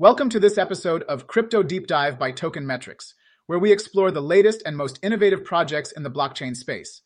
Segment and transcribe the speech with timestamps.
[0.00, 3.12] Welcome to this episode of Crypto Deep Dive by Token Metrics,
[3.48, 7.02] where we explore the latest and most innovative projects in the blockchain space.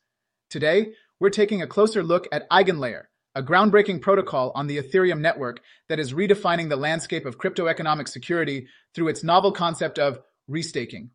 [0.49, 5.61] Today, we're taking a closer look at EigenLayer, a groundbreaking protocol on the Ethereum network
[5.89, 11.09] that is redefining the landscape of crypto economic security through its novel concept of restaking.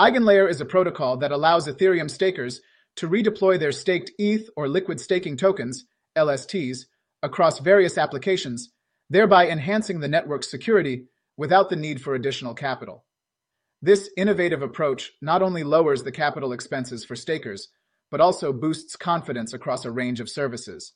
[0.00, 2.60] EigenLayer is a protocol that allows Ethereum stakers
[2.96, 5.84] to redeploy their staked ETH or liquid staking tokens,
[6.16, 6.86] LSTs,
[7.22, 8.72] across various applications
[9.10, 13.04] thereby enhancing the network's security without the need for additional capital.
[13.82, 17.68] This innovative approach not only lowers the capital expenses for stakers,
[18.10, 20.92] but also boosts confidence across a range of services.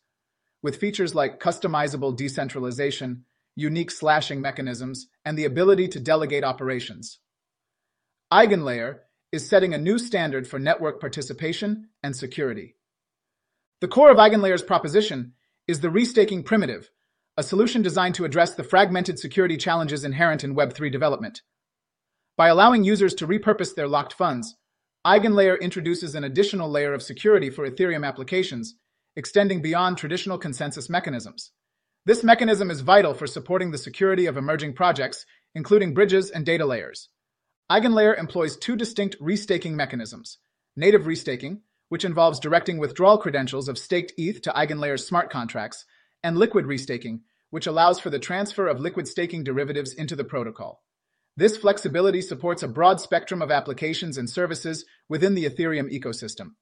[0.62, 3.25] With features like customizable decentralization,
[3.57, 7.19] unique slashing mechanisms, and the ability to delegate operations.
[8.33, 9.01] EigenLayer
[9.33, 12.77] is setting a new standard for network participation and security.
[13.81, 15.33] The core of EigenLayer's proposition
[15.67, 16.91] is the restaking primitive,
[17.38, 21.41] a solution designed to address the fragmented security challenges inherent in Web3 development.
[22.37, 24.56] By allowing users to repurpose their locked funds,
[25.06, 28.75] EigenLayer introduces an additional layer of security for Ethereum applications,
[29.14, 31.53] extending beyond traditional consensus mechanisms.
[32.05, 36.67] This mechanism is vital for supporting the security of emerging projects, including bridges and data
[36.67, 37.08] layers.
[37.70, 40.39] EigenLayer employs two distinct restaking mechanisms
[40.75, 45.84] native restaking, which involves directing withdrawal credentials of staked ETH to EigenLayer's smart contracts,
[46.22, 50.83] and liquid restaking, which allows for the transfer of liquid staking derivatives into the protocol.
[51.36, 56.55] This flexibility supports a broad spectrum of applications and services within the Ethereum ecosystem.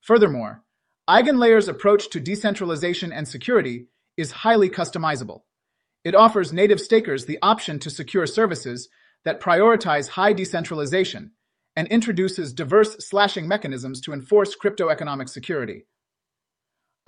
[0.00, 0.64] Furthermore,
[1.08, 5.42] EigenLayer's approach to decentralization and security is highly customizable.
[6.04, 8.88] It offers native stakers the option to secure services
[9.24, 11.32] that prioritize high decentralization
[11.76, 15.86] and introduces diverse slashing mechanisms to enforce crypto economic security.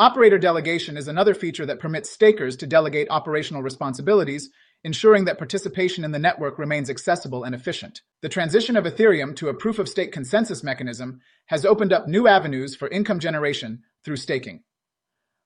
[0.01, 4.51] Operator delegation is another feature that permits stakers to delegate operational responsibilities,
[4.83, 8.03] ensuring that participation in the network remains accessible and efficient.
[8.21, 12.27] The transition of Ethereum to a proof of stake consensus mechanism has opened up new
[12.27, 14.65] avenues for income generation through staking.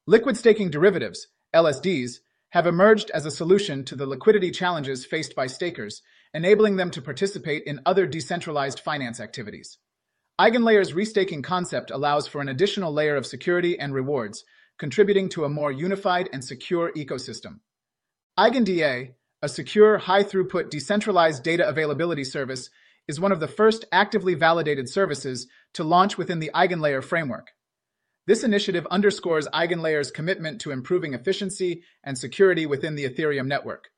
[0.06, 5.46] Liquid staking derivatives, LSDs, have emerged as a solution to the liquidity challenges faced by
[5.46, 6.00] stakers,
[6.32, 9.76] enabling them to participate in other decentralized finance activities.
[10.40, 14.44] EigenLayer's restaking concept allows for an additional layer of security and rewards,
[14.78, 17.58] contributing to a more unified and secure ecosystem.
[18.38, 22.70] EigenDA, a secure, high-throughput decentralized data availability service,
[23.08, 27.48] is one of the first actively validated services to launch within the EigenLayer framework.
[28.28, 33.88] This initiative underscores EigenLayer's commitment to improving efficiency and security within the Ethereum network.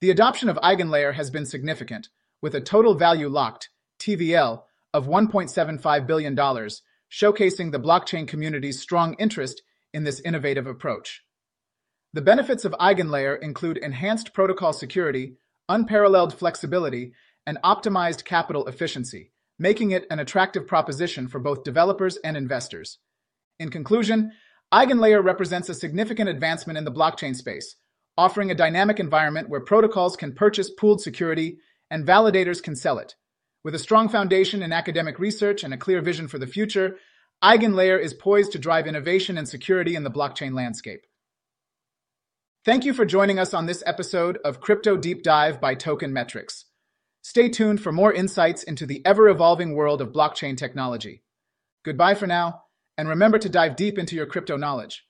[0.00, 2.08] The adoption of EigenLayer has been significant,
[2.42, 3.68] with a total value locked,
[4.00, 4.62] TVL,
[4.94, 11.22] of $1.75 billion, showcasing the blockchain community's strong interest in this innovative approach.
[12.12, 15.36] The benefits of EigenLayer include enhanced protocol security,
[15.68, 17.12] unparalleled flexibility,
[17.46, 22.98] and optimized capital efficiency, making it an attractive proposition for both developers and investors.
[23.58, 24.32] In conclusion,
[24.72, 27.76] EigenLayer represents a significant advancement in the blockchain space,
[28.18, 31.58] offering a dynamic environment where protocols can purchase pooled security
[31.90, 33.14] and validators can sell it.
[33.66, 36.98] With a strong foundation in academic research and a clear vision for the future,
[37.42, 41.00] EigenLayer is poised to drive innovation and security in the blockchain landscape.
[42.64, 46.66] Thank you for joining us on this episode of Crypto Deep Dive by Token Metrics.
[47.22, 51.24] Stay tuned for more insights into the ever evolving world of blockchain technology.
[51.84, 52.62] Goodbye for now,
[52.96, 55.04] and remember to dive deep into your crypto knowledge.